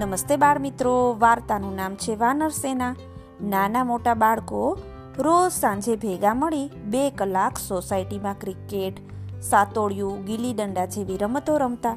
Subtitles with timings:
[0.00, 2.94] નમસ્તે બાળ મિત્રો, વાર્તાનું નામ છે વાનર સેના.
[3.42, 4.60] નાના મોટા બાળકો
[5.18, 9.02] રોજ સાંજે ભેગા મળી બે કલાક સોસાયટીમાં ક્રિકેટ
[9.48, 11.96] સાતોડિયું ગીલી દંડા જેવી રમતો રમતા.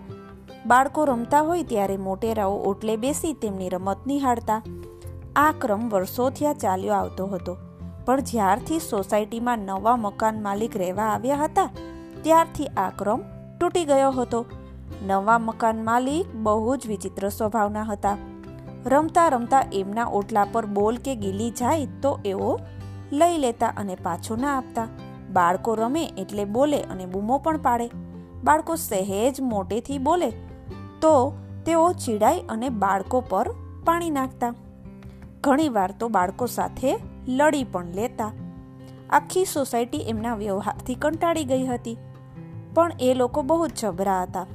[0.66, 4.60] બાળકો રમતા હોય ત્યારે મોટેરાઓ ઓટલે બેસી તેમની રમત નિહાળતા.
[5.36, 7.56] આ ક્રમ વર્ષોથી ચાલ્યો આવતો હતો.
[8.06, 11.70] પણ જ્યારથી સોસાયટીમાં નવા મકાન માલિક રહેવા આવ્યા હતા,
[12.24, 13.24] ત્યારથી આ ક્રમ
[13.60, 14.44] તૂટી ગયો હતો.
[15.02, 18.18] નવા મકાન માલિક બહુ જ વિચિત્ર સ્વભાવના હતા.
[18.86, 22.60] રમતા રમતા એમના ઓટલા પર બોલ કે ગીલી જાય તો એઓ
[23.12, 24.88] લઈ લેતા અને પાછો ના આપતા.
[25.34, 27.90] બાળકો રમે એટલે બોલે અને બૂમો પણ પાડે.
[28.44, 30.30] બાળકો સહેજ મોટેથી બોલે
[31.02, 31.34] તો
[31.66, 33.52] તેઓ ચીડાય અને બાળકો પર
[33.86, 34.54] પાણી નાખતા.
[35.42, 36.96] ઘણીવાર તો બાળકો સાથે
[37.28, 38.32] લડી પણ લેતા.
[39.10, 41.98] આખી સોસાયટી એમના વ્યવહારથી કંટાળી ગઈ હતી.
[42.74, 44.46] પણ એ લોકો બહુ જ જબરા હતા.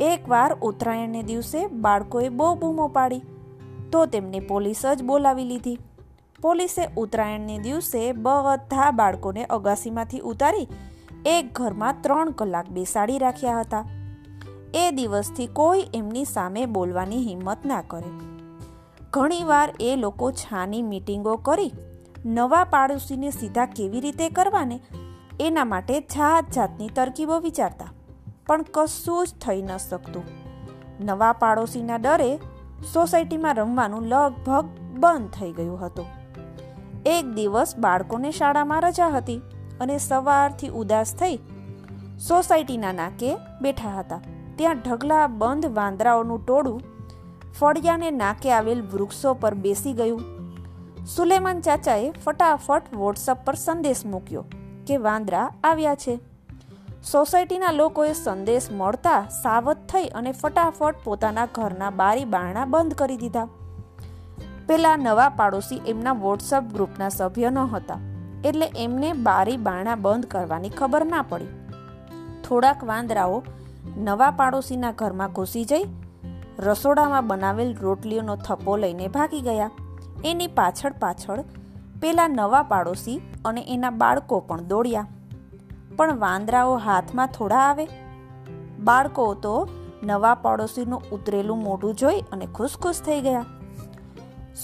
[0.00, 3.22] એકવાર ઉત્તરાયણને દિવસે બાળકોએ બહુ બૂમો પાડી,
[3.92, 5.78] તો તેમને પોલીસ જ બોલાવી લીધી.
[6.42, 10.68] પોલીસે ઉત્તરાયણને દિવસે બધા બાળકોને અગાસીમાંથી ઉતારી
[11.26, 13.84] એક ઘરમાં ત્રણ કલાક બેસાડી રાખ્યા હતા.
[14.74, 18.14] એ દિવસથી કોઈ એમની સામે બોલવાની હિંમત ના કરે.
[19.12, 21.72] ઘણીવાર એ લોકો છાની મીટિંગો કરી,
[22.26, 24.80] નવા પાડોશીને સીધા કેવી રીતે કરવાને,
[25.40, 27.92] એના માટે જાત જાતની તરકીબો વિચારતા.
[28.48, 30.24] પણ કશું જ થઈ ન શકતું.
[31.00, 32.30] નવા પાડોશીના ડરે
[32.92, 34.66] સોસાયટીમાં રમવાનું લગભગ
[34.98, 36.06] બંધ થઈ ગયું હતું.
[37.06, 39.40] એક દિવસ બાળકોને શાળામાં રજા હતી
[39.80, 41.36] અને સવારથી ઉદાસ થઈ
[42.28, 44.20] સોસાયટીના નાકે બેઠા હતા.
[44.56, 46.80] ત્યાં ઢગલા બંધ વાંદરાઓનું ટોળું
[47.60, 50.24] ફળિયાને નાકે આવેલ વૃક્ષો પર બેસી ગયું.
[51.06, 54.44] સુલેમાન ચાચાએ ફટાફટ વોટ્સઅપ પર સંદેશ મૂક્યો
[54.86, 56.27] કે વાંદરા આવ્યા છે.
[57.02, 63.48] સોસાયટીના લોકોએ સંદેશ મળતા સાવધ થઈ અને ફટાફટ પોતાના ઘરના બારી બારણા બંધ કરી દીધા.
[64.66, 67.98] પેલા નવા પાડોશી એમના વોટ્સઅપ ગ્રુપના સભ્ય ન હતા
[68.44, 71.52] એટલે એમને બારી બારણા બંધ કરવાની ખબર ના પડી.
[72.44, 73.42] થોડાક વાંદરાઓ
[73.96, 75.84] નવા પાડોશીના ઘરમાં ઘૂસી જઈ,
[76.58, 79.70] રસોડામાં બનાવેલ રોટલીઓનો થપ્પો લઈને ભાગી ગયા.
[80.24, 81.44] એની પાછળ પાછળ
[82.00, 85.06] પેલા નવા પાડોશી અને એના બાળકો પણ દોડ્યા.
[85.98, 87.86] પણ વાંદરાઓ હાથમાં થોડા આવે?
[88.88, 89.54] બાળકો તો
[90.02, 93.46] નવા પડોશીનું ઉતરેલું મોઢું જોઈ અને ખુશખુશ થઈ ગયા.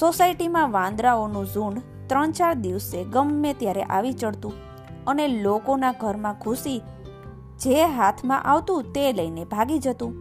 [0.00, 4.54] સોસાયટીમાં વાંદરાઓનું ઝુંડ ત્રણ ચાર દિવસે ગમે ત્યારે આવી ચડતું
[5.06, 6.78] અને લોકોના ઘરમાં ઘૂસી
[7.64, 10.14] જે હાથમાં આવતું તે લઈને ભાગી જતું.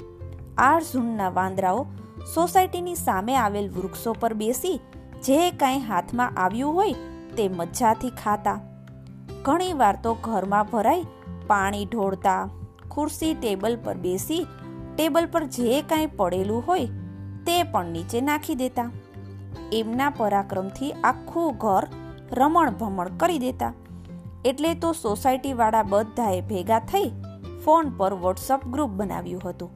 [0.57, 1.87] આ ઝુંડના વાંદરાઓ
[2.33, 4.77] સોસાયટીની સામે આવેલ વૃક્ષો પર બેસી
[5.25, 7.01] જે કાંઈ હાથમાં આવ્યું હોય
[7.37, 8.59] તે મજાથી ખાતા.
[9.41, 11.05] ઘણી વાર તો ઘરમાં ભરાઈ
[11.47, 12.49] પાણી ઢોળતા,
[12.91, 14.47] ખુરશી ટેબલ પર બેસી,
[14.95, 16.85] ટેબલ પર જે કાંઈ પડેલું હોય
[17.45, 18.91] તે પણ નીચે નાખી દેતા.
[19.71, 21.87] એમના પરાક્રમથી આખું ઘર
[22.31, 23.73] રમણ ભમણ કરી દેતા.
[24.45, 27.11] એટલે તો સોસાયટીવાળા બધાએ ભેગા થઈ
[27.65, 29.71] ફોન પર વોટ્સઅપ ગ્રુપ બનાવ્યું હતું.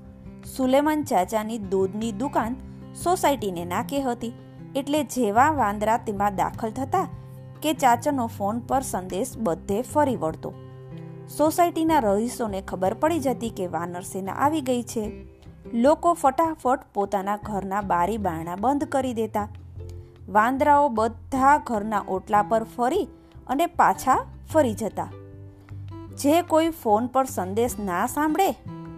[0.57, 2.55] સુલેમાન ચાચાની દૂધની દુકાન
[3.03, 4.33] સોસાયટીને નાકે હતી.
[4.75, 7.07] એટલે જેવા વાંદરા તેમાં દાખલ થતા
[7.61, 10.53] કે ચાચાનો ફોન પર સંદેશ બધે ફરી વળતો.
[11.37, 15.25] સોસાયટીના રહીશોને ખબર પડી જતી કે વાનર સેના આવી ગઈ છે.
[15.73, 19.49] લોકો ફટાફટ પોતાના ઘરના બારી બારણા બંધ કરી દેતા.
[20.29, 23.07] વાંદરાઓ બધા ઘરના ઓટલા પર ફરી
[23.47, 25.09] અને પાછા ફરી જતા.
[26.17, 28.51] જે કોઈ ફોન પર સંદેશ ના સાંભળે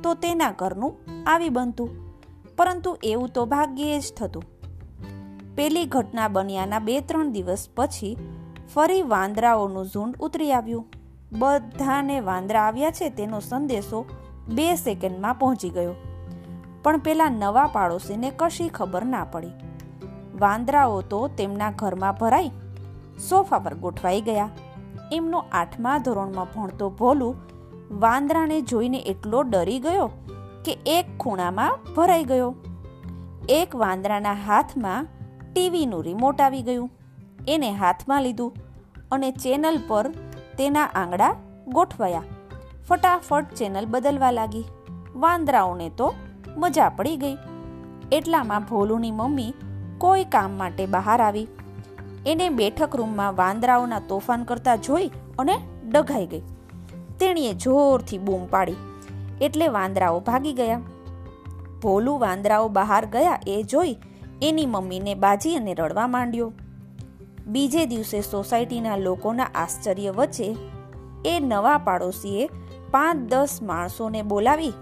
[0.03, 1.89] તો તેના ઘરનું આવી બનતું,
[2.55, 4.43] પરંતુ એવું તો ભાગ્યે જ થતું.
[5.55, 8.17] પેલી ઘટના બન્યાના બે ત્રણ દિવસ પછી
[8.73, 10.85] ફરી વાંદરાઓનું ઝુંડ ઉતરી આવ્યું.
[11.31, 14.05] બધાને વાંદરા આવ્યા છે તેનો સંદેશો
[14.47, 15.95] બે સેકન્ડમાં પહોંચી ગયો.
[16.83, 19.51] પણ પેલા નવા પાડોશીને કશી ખબર ના પડી.
[20.39, 22.51] વાંદરાઓ તો તેમના ઘરમાં ભરાઈ,
[23.29, 24.49] સોફા પર ગોઠવાઈ ગયા.
[25.11, 27.35] એમનો આઠમા ધોરણમાં ભણતો ભોલું
[27.99, 30.07] વાંદરાને જોઈને એટલો ડરી ગયો
[30.65, 32.55] કે એક ખૂણામાં ભરાઈ ગયો.
[33.49, 35.07] એક વાંદરાના હાથમાં
[35.53, 36.89] ટીવીનું રિમોટ આવી ગયું.
[37.47, 38.53] એને હાથમાં લીધું
[39.11, 40.09] અને ચેનલ પર
[40.57, 41.35] તેના આંગળા
[41.67, 42.23] ગોઠવાયા.
[42.87, 44.63] ફટાફટ ચેનલ બદલવા લાગી.
[45.15, 46.13] વાંદરાઓને તો
[46.57, 47.37] મજા પડી ગઈ.
[48.11, 49.53] એટલામાં ભોલુની મમ્મી
[49.97, 51.47] કોઈ કામ માટે બહાર આવી.
[52.25, 55.59] એને બેઠક રૂમમાં વાંદરાઓના તોફાન કરતા જોઈ અને
[55.89, 56.41] ડઘાઈ ગઈ.
[57.19, 58.75] તેણીએ જોરથી બૂમ પાડી.
[59.41, 60.81] એટલે વાંદરાઓ ભાગી ગયા.
[61.81, 63.97] ભોલું વાંદરાઓ બહાર ગયા એ જોઈ
[64.41, 66.53] એની મમ્મીને બાજી અને રડવા માંડ્યો.
[67.49, 70.47] બીજે દિવસે સોસાયટીના લોકોના આશ્ચર્ય વચ્ચે
[71.25, 72.49] એ નવા પાડોશીએ
[72.91, 74.73] પાંચ દસ માણસોને બોલાવી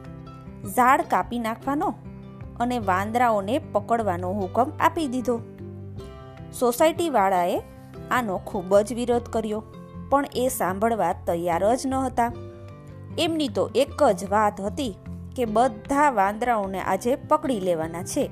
[0.76, 1.90] ઝાડ કાપી નાખવાનો
[2.60, 5.42] અને વાંદરાઓને પકડવાનો હુકમ આપી દીધો.
[6.60, 7.62] સોસાયટીવાળાએ
[8.12, 9.64] આનો ખૂબ જ વિરોધ કર્યો,
[10.10, 12.32] પણ એ સાંભળવા તૈયાર જ ન હતા.
[13.20, 14.94] એમની તો એક જ વાત હતી
[15.36, 18.30] કે બધા વાંદરાઓને આજે પકડી લેવાના છે.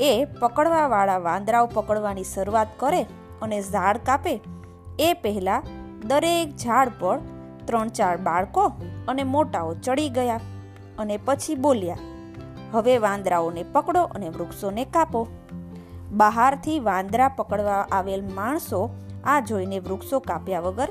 [0.00, 3.06] એ પકડવાવાળા વાંદરાઓ પકડવાની શરૂઆત કરે
[3.42, 4.34] અને ઝાડ કાપે,
[4.98, 5.66] એ પહેલાં
[6.06, 7.18] દરેક ઝાડ પર
[7.66, 8.64] ત્રણ ચાર બાળકો
[9.08, 10.40] અને મોટાઓ ચડી ગયા
[10.98, 12.04] અને પછી બોલ્યા,
[12.72, 15.22] હવે વાંદરાઓને પકડો અને વૃક્ષોને કાપો.
[16.12, 18.80] બહારથી વાંદરા પકડવા આવેલ માણસો
[19.24, 20.90] આ જોઈને વૃક્ષો કાપ્યા વગર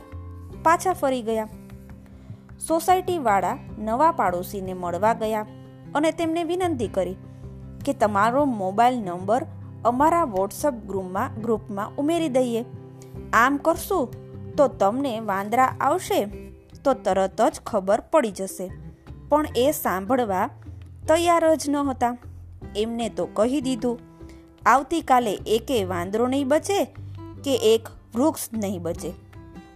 [0.64, 1.50] પાછા ફરી ગયા.
[2.68, 5.46] સોસાયટીવાળા નવા પાડોશીને મળવા ગયા
[5.96, 7.18] અને તેમને વિનંતી કરી
[7.86, 9.44] કે, તમારો મોબાઈલ નંબર
[9.86, 12.66] અમારા વોટ્સઅપ ગ્રુપમાં ગ્રુપમાં ઉમેરી દઈએ.
[13.34, 14.14] આમ કરશું
[14.56, 16.26] તો તમને વાંદરા આવશે.
[16.84, 18.72] તો તરત જ ખબર પડી જશે.
[19.30, 20.50] પણ એ સાંભળવા
[21.08, 22.18] તૈયાર જ ન હતા
[22.78, 24.00] એમને તો કહી દીધું,
[24.66, 26.86] આવતીકાલે એકે વાંદરો નહીં બચે
[27.44, 29.10] કે એક વૃક્ષ નહીં બચે.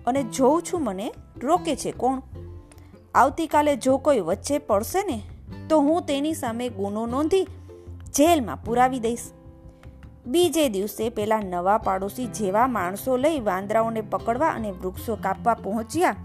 [0.08, 2.22] અને જોઉં છું મને રોકે છે કોણ?
[3.16, 5.22] આવતીકાલે જો કોઈ વચ્ચે પડશે ને,
[5.70, 7.48] તો હું તેની સામે ગુનો નોંધી
[8.14, 9.20] જેલમાં પુરાવી દઈશ.
[10.26, 16.16] બીજે દિવસે પેલા નવા પાડોશી જેવા માણસો લઈ વાંદરાઓને પકડવા અને વૃક્ષો કાપવા પહોંચ્યા,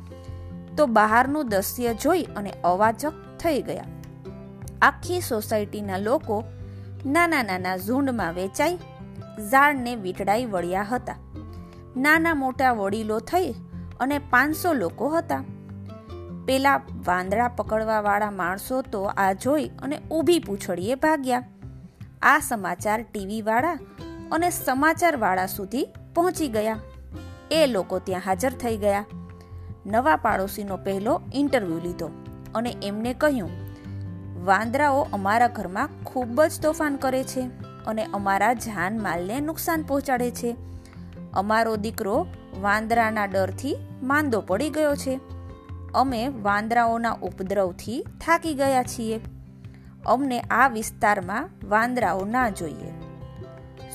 [0.76, 3.84] તો બહારનું દ્રશ્ય જોઈ અને અવાચક થઈ ગયા.
[4.82, 6.44] આખી સોસાયટીના લોકો
[7.06, 8.78] નાના નાના ઝુંડમાં વેચાઈ,
[9.50, 11.16] ઝાડને વીટડાઈ વળ્યા હતા.
[11.96, 13.52] નાના મોટા વડીલો થઈ
[14.00, 15.44] અને પાંચસો લોકો હતા.
[16.44, 21.44] પેલા વાંદરા પકડવા વાળા માણસો તો આ જોઈ અને ઊભી પૂછડીએ ભાગ્યા.
[22.22, 23.78] આ સમાચાર ટીવીવાળા
[24.32, 26.78] અને સમાચારવાળા સુધી પહોંચી ગયા.
[27.50, 29.04] એ લોકો ત્યાં હાજર થઈ ગયા.
[29.86, 32.10] નવા પાડોશીનો પહેલો ઇન્ટરવ્યૂ લીધો
[32.54, 33.50] અને એમને કહ્યું,
[34.44, 37.40] વાંદરાઓ અમારા ઘરમાં ખૂબ જ તોફાન કરે છે
[37.86, 40.56] અને અમારા જાનમાલને નુકસાન પહોંચાડે છે.
[41.34, 42.26] અમારો દીકરો
[42.60, 45.20] વાંદરાના ડરથી માંદો પડી ગયો છે.
[45.94, 49.20] અમે વાંદરાઓના ઉપદ્રવથી થાકી ગયા છીએ.
[50.06, 52.93] અમને આ વિસ્તારમાં વાંદરાઓ ના જોઈએ.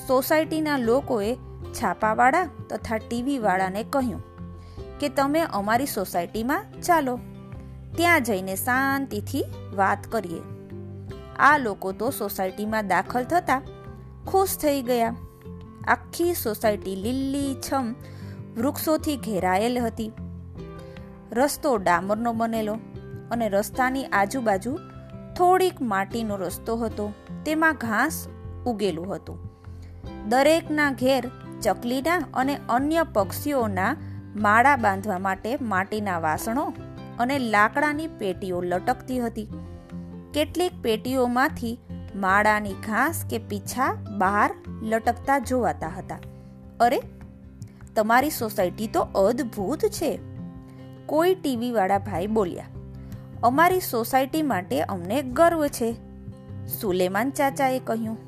[0.08, 1.34] સોસાયટીના લોકોએ
[1.82, 4.22] છાપાવાળા તથા ટીવીવાળાને કહ્યું
[5.00, 7.18] કે તમે અમારી સોસાયટીમાં ચાલો.
[7.96, 9.44] ત્યાં જઈને શાંતિથી
[9.74, 10.42] વાત કરીએ.
[11.38, 13.60] આ લોકો તો સોસાયટીમાં દાખલ થતા
[14.26, 15.16] ખુશ થઈ ગયા.
[15.88, 17.92] આખી સોસાયટી લીલી છમ
[18.56, 20.12] વૃક્ષોથી ઘેરાયેલ હતી.
[21.32, 22.74] રસ્તો ડામરનો બનેલો
[23.30, 24.78] અને રસ્તાની આજુબાજુ
[25.36, 27.12] થોડીક માટીનો રસ્તો હતો.
[27.46, 28.28] તેમાં ઘાસ
[28.66, 29.38] ઉગેલું હતું.
[30.28, 31.30] દરેકના ઘેર
[31.62, 33.96] ચકલીના અને અન્ય પક્ષીઓના
[34.36, 36.72] માળા બાંધવા માટે માટીના વાસણો
[37.18, 39.48] અને લાકડાની પેટીઓ લટકતી હતી.
[40.34, 41.78] કેટલીક પેટીઓમાંથી
[42.14, 46.18] માળાની ઘાસ કે પીછા બહાર લટકતા જોવાતા હતા.
[46.80, 47.02] અરે,
[47.96, 50.18] તમારી સોસાયટી તો અદ્ભુત છે.
[51.06, 52.64] કોઈ ટીવીવાળા ભાઈ બોલ્યા
[53.44, 55.94] અમારી સોસાયટી માટે અમને ગર્વ છે,
[56.80, 58.18] સુલેમાન ચાચાએ કહ્યું.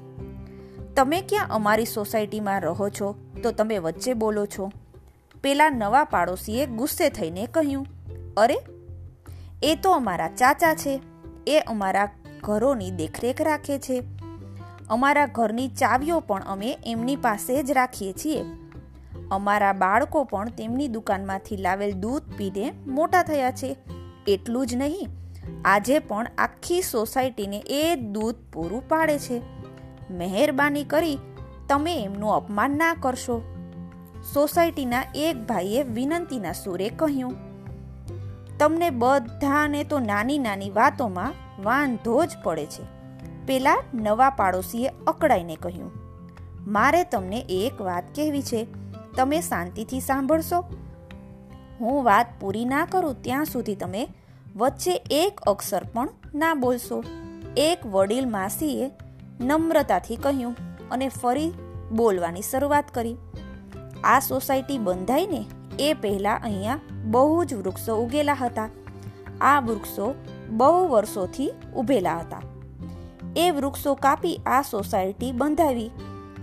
[0.94, 4.72] તમે ક્યાં અમારી સોસાયટીમાં રહો છો તો તમે વચ્ચે બોલો છો.
[5.42, 7.86] પેલા નવા પાડોશીએ ગુસ્સે થઈને કહ્યું,
[8.36, 8.56] અરે,
[9.62, 11.00] એ તો અમારા ચાચા છે,
[11.46, 12.08] એ અમારા
[12.40, 14.02] ઘરોની દેખરેખ રાખે છે.
[14.90, 18.44] અમારા ઘરની ચાવીઓ પણ અમે એમની પાસે જ રાખીએ છીએ.
[19.30, 23.76] અમારા બાળકો પણ તેમની દુકાનમાંથી લાવેલ દૂધ પીને મોટા થયા છે.
[24.26, 25.08] એટલું જ નહીં,
[25.64, 29.40] આજે પણ આખી સોસાયટીને એ દૂધ પૂરું પાડે છે.
[30.10, 31.18] મહેરબાની કરી
[31.68, 33.36] તમે એમનું અપમાન ના કરશો.
[34.34, 37.34] સોસાયટીના એક ભાઈએ વિનંતીના સુરે કહ્યું,
[38.58, 42.84] તમને બધાને તો નાની નાની વાતોમાં વાંધો જ પડે છે.
[43.46, 45.92] પેલા નવા પાડોશીએ અકળાઈને કહ્યું,
[46.66, 48.62] મારે તમને એક વાત કહેવી છે.
[49.16, 50.60] તમે શાંતિથી સાંભળશો.
[51.80, 54.08] હું વાત પૂરી ના કરું ત્યાં સુધી તમે
[54.56, 57.04] વચ્ચે એક અક્ષર પણ ના બોલશો.
[57.56, 58.90] એક વડીલ માસીએ
[59.40, 60.56] નમ્રતાથી કહ્યું
[60.90, 61.52] અને ફરી
[61.92, 63.16] બોલવાની શરૂઆત કરી.
[64.04, 65.44] આ સોસાયટી બંધાઈને
[65.78, 68.68] એ પહેલાં અહીંયા બહુ જ વૃક્ષો ઉગેલા હતા.
[69.40, 70.14] આ વૃક્ષો
[70.50, 72.42] બહુ વર્ષોથી ઉભેલા હતા.
[73.36, 75.90] એ વૃક્ષો કાપી આ સોસાયટી બંધાવી.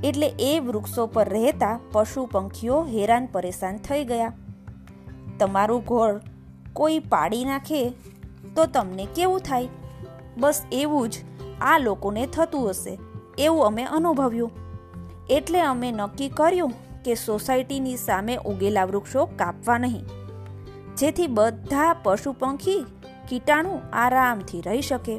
[0.04, 4.34] એટલે એ વૃક્ષો પર રહેતા પશુ પંખીઓ હેરાન પરેશાન થઈ ગયા.
[5.42, 6.20] તમારું ઘોળ
[6.74, 7.82] કોઈ પાડી નાખે
[8.56, 9.70] તો તમને કેવું થાય?
[10.38, 11.14] બસ એવું જ
[11.62, 12.94] આ લોકોને થતું હશે,
[13.38, 14.52] એવું અમે અનુભવ્યું.
[15.30, 16.74] એટલે અમે નક્કી કર્યું
[17.06, 20.06] કે સોસાયટીની સામે ઉગેલા વૃક્ષો કાપવા નહીં.
[20.98, 22.82] જેથી બધા પશુ પંખી
[23.30, 25.16] કીટાણુ આરામથી રહી શકે.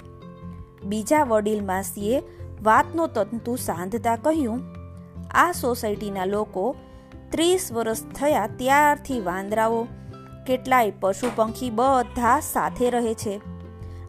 [0.85, 2.23] બીજા વડીલ માસીએ
[2.63, 4.61] વાતનો તંતુ સાંધતા કહ્યું,
[5.35, 6.65] આ સોસાયટીના લોકો
[7.33, 9.83] ત્રીસ વર્ષ થયા ત્યારથી વાંદરાઓ
[10.47, 13.41] કેટલાય પશુ પંખી બધા સાથે રહે છે.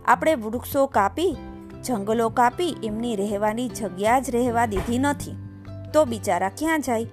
[0.06, 1.38] આપણે વૃક્ષો કાપી,
[1.84, 5.36] જંગલો કાપી, એમની રહેવાની જગ્યા જ રહેવા દીધી નથી.
[5.94, 7.06] તો બિચારા ક્યાં જાય?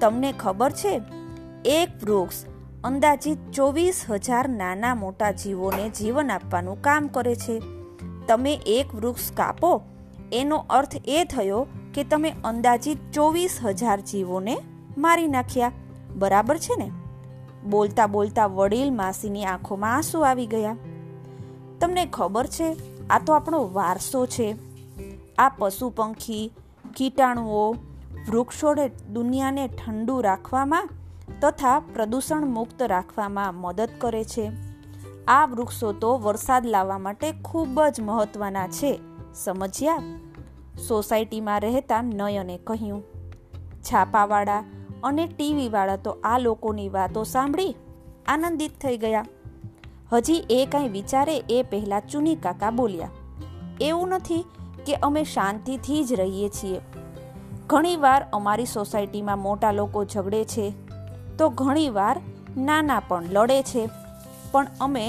[0.00, 1.00] તમને ખબર છે,
[1.64, 2.44] એક વૃક્ષ
[2.84, 7.62] અંદાજિત ચોવીસ હજાર નાના મોટા જીવોને જીવન આપવાનું કામ કરે છે.
[8.28, 9.82] તમે એક વૃક્ષ કાપો,
[10.32, 14.58] એનો અર્થ એ થયો કે તમે અંદાજિત ચોવીસ હજાર જીવોને
[14.98, 15.72] મારી નાખ્યા.
[16.16, 16.90] બરાબર છે ને?
[17.64, 20.76] બોલતા બોલતા વડીલ માસીની આંખોમાં આંસુ આવી ગયા.
[21.80, 22.76] તમને ખબર છે,
[23.08, 24.56] આ તો આપણો વારસો છે.
[25.38, 26.52] આ પશુ પંખી,
[26.96, 27.72] કીટાણુઓ,
[28.30, 30.88] વૃક્ષોને દુનિયાને ઠંડુ રાખવામાં
[31.42, 34.52] તથા પ્રદૂષણ મુક્ત રાખવામાં મદદ કરે છે.
[35.28, 39.00] આ વૃક્ષો તો વરસાદ લાવવા માટે ખૂબ જ મહત્વના છે,
[39.34, 40.02] સમજ્યા?
[40.88, 43.02] સોસાયટીમાં રહેતા નયને કહ્યું.
[43.82, 44.64] છાપાવાળા
[45.02, 47.74] અને ટીવીવાળા તો આ લોકોની વાતો સાંભળી
[48.26, 49.26] આનંદિત થઈ ગયા.
[50.12, 53.12] હજી એ કાંઈ વિચારે એ પહેલાં ચુની કાકા બોલ્યા,
[53.80, 54.42] એવું નથી
[54.86, 56.80] કે અમે શાંતિથી જ રહીએ છીએ.
[57.66, 60.66] ઘણીવાર અમારી સોસાયટીમાં મોટા લોકો ઝઘડે છે,
[61.38, 62.16] તો ઘણીવાર
[62.58, 63.82] નાના પણ લડે છે,
[64.52, 65.04] પણ અમે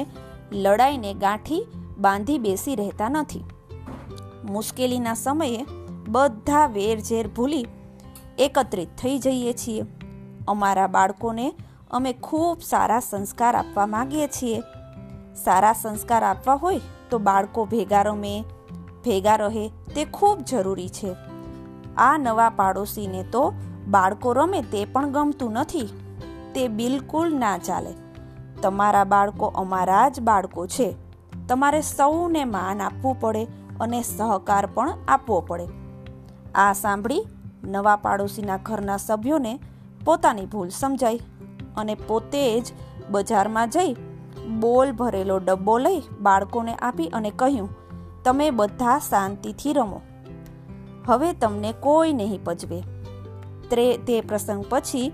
[0.54, 1.62] લડાઈને ગાંઠી
[1.98, 3.46] બાંધી બેસી રહેતા નથી.
[4.50, 5.62] મુશ્કેલીના સમયે
[6.10, 7.66] બધા વેરઝેર ભૂલી
[8.40, 9.86] એકત્રિત થઈ જઈએ છીએ.
[10.48, 11.54] અમારા બાળકોને
[11.92, 14.62] અમે ખૂબ સારા સંસ્કાર આપવા માંગીએ છીએ.
[15.36, 18.44] સારા સંસ્કાર આપવા હોય તો બાળકો ભેગા રમે,
[19.06, 21.16] ભેગા રહે તે ખૂબ જરૂરી છે.
[21.98, 23.54] આ નવા પાડોશીને તો
[23.88, 25.90] બાળકો રમે તે પણ ગમતું નથી.
[26.56, 27.94] તે બિલકુલ ના ચાલે.
[28.62, 30.96] તમારા બાળકો અમારા જ બાળકો છે.
[31.48, 33.44] તમારે સૌને માન આપવું પડે
[33.80, 35.68] અને સહકાર પણ આપવો પડે.
[36.56, 37.26] આ સાંભળી
[37.64, 39.60] નવા પાડોશીના ઘરના સભ્યોને
[40.06, 41.20] પોતાની ભૂલ સમજાઈ
[41.78, 42.74] અને પોતે જ
[43.10, 43.94] બજારમાં જઈ
[44.60, 47.70] બોલ ભરેલો ડબ્બો લઈ બાળકોને આપી અને કહ્યું,
[48.24, 50.02] તમે બધા શાંતિથી રમો.
[51.08, 52.84] હવે તમને કોઈ નહીં પજવે.
[53.98, 55.12] તે પ્રસંગ પછી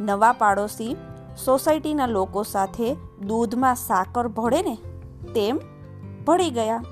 [0.00, 0.96] નવા પાડોશી
[1.44, 2.94] સોસાયટીના લોકો સાથે
[3.26, 4.76] દૂધમાં સાકર ભળે ને
[5.34, 5.60] તેમ
[6.26, 6.82] ભળી ગયા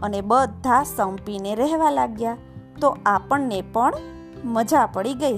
[0.00, 2.36] અને બધા સંપીને રહેવા લાગ્યા.
[2.80, 3.92] તો આપણને પણ
[4.44, 5.36] મજા પડી ગઈ.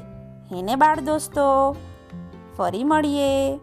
[0.53, 1.77] હેને બાળ દોસ્તો?
[2.57, 3.59] ફરી મળીએ.